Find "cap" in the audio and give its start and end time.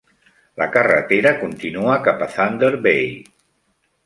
2.09-2.25